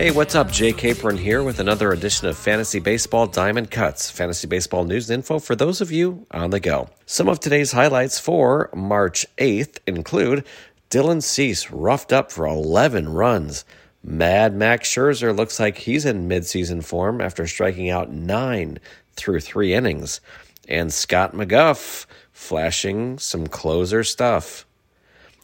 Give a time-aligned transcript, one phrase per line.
[0.00, 0.50] Hey, what's up?
[0.50, 5.18] Jay Capron here with another edition of Fantasy Baseball Diamond Cuts, fantasy baseball news and
[5.18, 6.88] info for those of you on the go.
[7.04, 10.46] Some of today's highlights for March 8th include
[10.88, 13.66] Dylan Cease roughed up for 11 runs.
[14.02, 18.78] Mad Max Scherzer looks like he's in midseason form after striking out nine
[19.16, 20.22] through three innings.
[20.66, 24.64] And Scott McGough flashing some closer stuff.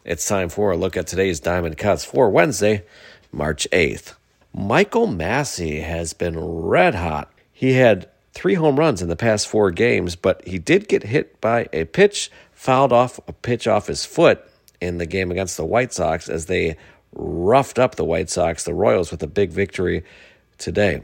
[0.02, 2.86] It's time for a look at today's Diamond Cuts for Wednesday,
[3.30, 4.14] March 8th.
[4.58, 7.30] Michael Massey has been red hot.
[7.52, 11.38] He had three home runs in the past four games, but he did get hit
[11.42, 14.42] by a pitch, fouled off a pitch off his foot
[14.80, 16.78] in the game against the White Sox as they
[17.12, 20.02] roughed up the White Sox, the Royals, with a big victory
[20.56, 21.02] today.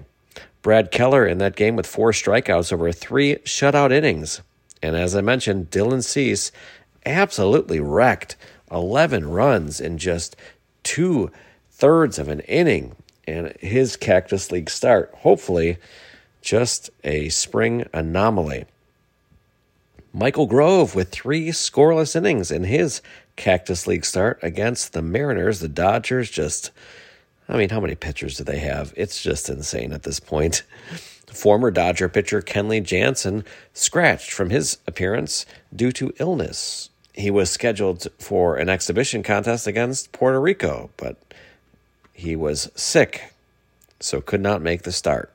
[0.62, 4.41] Brad Keller in that game with four strikeouts over three shutout innings.
[4.83, 6.53] And as I mentioned, Dylan Cease
[7.05, 8.34] absolutely wrecked
[8.70, 10.36] 11 runs in just
[10.83, 11.30] two
[11.70, 15.12] thirds of an inning and his Cactus League start.
[15.19, 15.78] Hopefully,
[16.41, 18.64] just a spring anomaly.
[20.12, 23.01] Michael Grove with three scoreless innings in his
[23.37, 25.61] Cactus League start against the Mariners.
[25.61, 26.70] The Dodgers just,
[27.48, 28.92] I mean, how many pitchers do they have?
[28.97, 30.64] It's just insane at this point.
[31.33, 36.91] Former Dodger pitcher Kenley Jansen scratched from his appearance due to illness.
[37.14, 41.17] He was scheduled for an exhibition contest against Puerto Rico, but
[42.23, 43.34] he was sick,
[44.01, 45.33] so could not make the start.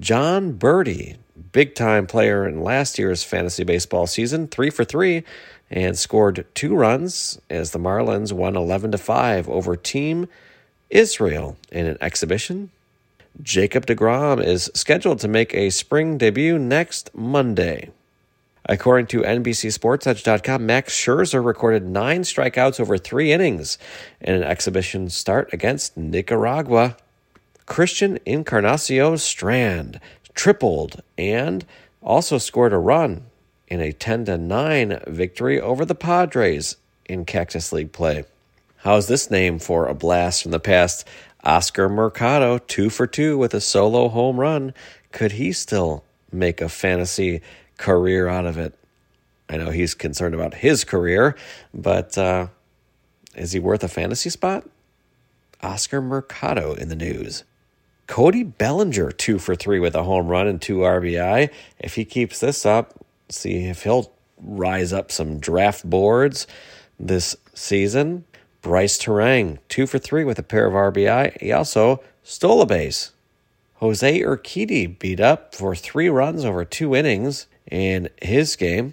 [0.00, 1.16] Jon Berti,
[1.52, 5.24] big time player in last year's fantasy baseball season, three for three,
[5.70, 10.28] and scored two runs as the Marlins won 11 to 5 over Team
[10.90, 12.70] Israel in an exhibition.
[13.42, 17.90] Jacob DeGrom is scheduled to make a spring debut next Monday.
[18.66, 23.76] According to NBCSportsEdge.com, Max Scherzer recorded nine strikeouts over three innings
[24.20, 26.96] in an exhibition start against Nicaragua.
[27.66, 30.00] Christian Encarnacion Strand
[30.34, 31.66] tripled and
[32.02, 33.24] also scored a run
[33.66, 38.24] in a 10 9 victory over the Padres in Cactus League play.
[38.78, 41.06] How's this name for a blast from the past?
[41.44, 44.74] Oscar Mercado, two for two with a solo home run.
[45.10, 47.42] Could he still make a fantasy
[47.82, 48.78] career out of it.
[49.48, 51.36] I know he's concerned about his career,
[51.74, 52.46] but uh,
[53.34, 54.68] is he worth a fantasy spot?
[55.62, 57.42] Oscar Mercado in the news.
[58.06, 61.50] Cody Bellinger, two for three with a home run and two RBI.
[61.80, 66.46] If he keeps this up, see if he'll rise up some draft boards
[67.00, 68.24] this season.
[68.60, 71.40] Brice Turang, two for three with a pair of RBI.
[71.40, 73.10] He also stole a base.
[73.76, 78.92] Jose Urquidy beat up for three runs over two innings in his game.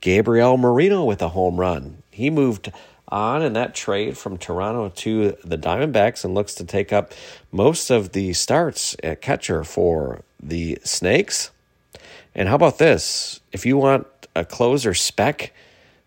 [0.00, 2.04] Gabriel Moreno with a home run.
[2.10, 2.72] He moved
[3.08, 7.12] on in that trade from Toronto to the Diamondbacks and looks to take up
[7.50, 11.50] most of the starts at catcher for the Snakes.
[12.32, 13.40] And how about this?
[13.50, 15.52] If you want a closer spec,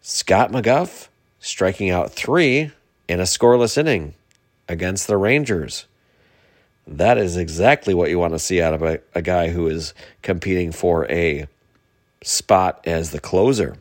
[0.02, 1.10] Scott McGough
[1.40, 2.72] striking out three
[3.10, 4.14] in a scoreless inning
[4.70, 5.86] against the Rangers.
[6.88, 9.94] That is exactly what you want to see out of a, a guy who is
[10.22, 11.48] competing for a
[12.24, 13.78] spot as the closer.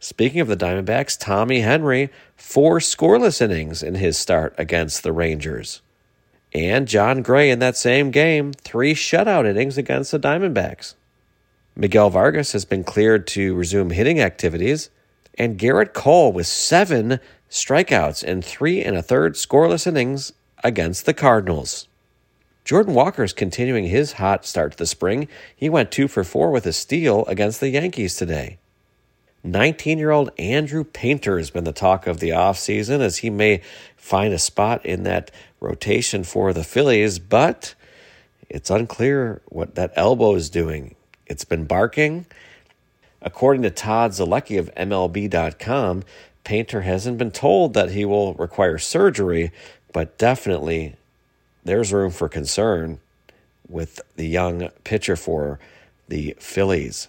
[0.00, 5.82] Speaking of the Diamondbacks, Tommy Henry, four scoreless innings in his start against the Rangers.
[6.54, 10.94] And Jon Gray in that same game, three shutout innings against the Diamondbacks.
[11.76, 14.90] Miguel Vargas has been cleared to resume hitting activities,
[15.36, 17.20] and Gerrit Cole with seven
[17.50, 20.32] strikeouts and three and a third scoreless innings
[20.64, 21.86] against the Cardinals.
[22.68, 25.26] Jordan Walker is continuing his hot start to the spring.
[25.56, 28.58] He went two for four with a steal against the Yankees today.
[29.42, 33.62] 19 year old Andrew Painter has been the talk of the offseason as he may
[33.96, 37.74] find a spot in that rotation for the Phillies, but
[38.50, 40.94] it's unclear what that elbow is doing.
[41.24, 42.26] It's been barking.
[43.22, 46.04] According to Todd Zolecki of MLB.com,
[46.44, 49.52] Painter hasn't been told that he will require surgery,
[49.90, 50.97] but definitely
[51.68, 53.00] there's room for concern
[53.68, 55.58] with the young pitcher for
[56.08, 57.08] the Phillies.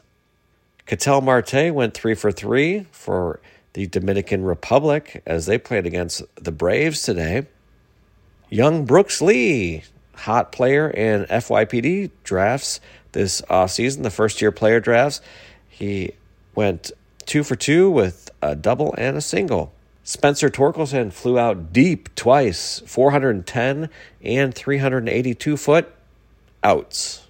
[0.85, 3.39] Ketel Marte went three for three for
[3.73, 7.47] the Dominican Republic as they played against the Braves today.
[8.49, 9.83] Young Brooks Lee,
[10.15, 15.21] hot player in FYPD drafts this offseason, the first year player drafts,
[15.69, 16.11] He
[16.55, 16.91] went
[17.25, 19.71] two for two with a double and a single.
[20.09, 23.91] Spencer Torkelson flew out deep twice, 410
[24.23, 25.93] and 382 foot
[26.63, 27.27] outs.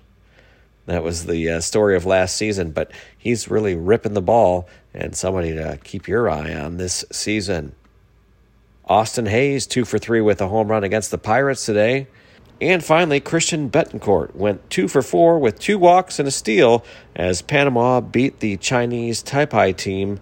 [0.86, 5.14] That was the uh, story of last season, but he's really ripping the ball and
[5.14, 7.76] somebody to keep your eye on this season.
[8.86, 12.08] Austin Hays, two for three with a home run against the Pirates today.
[12.62, 17.42] And finally, Christian Bethancourt went two for four with two walks and a steal as
[17.42, 20.22] Panama beat the Chinese Taipei team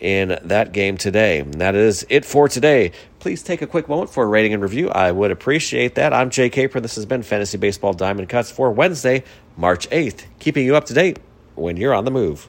[0.00, 1.40] in that game today.
[1.40, 2.92] And that is it for today.
[3.20, 4.90] Please take a quick moment for a rating and review.
[4.90, 6.12] I would appreciate that.
[6.12, 6.80] I'm Jay Caper.
[6.80, 9.24] This has been Fantasy Baseball Diamond Cuts for Wednesday,
[9.56, 11.18] March 8th, keeping you up to date
[11.54, 12.48] when you're on the move.